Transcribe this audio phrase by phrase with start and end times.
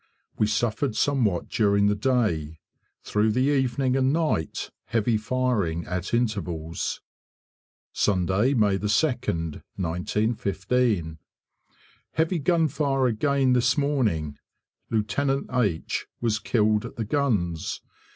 [0.35, 2.57] We suffered somewhat during the day.
[3.03, 7.03] Through the evening and night heavy firing at intervals.
[7.93, 11.19] Sunday, May 2nd, 1915.
[12.13, 14.39] Heavy gunfire again this morning.
[14.89, 15.19] Lieut.
[15.53, 17.81] H was killed at the guns.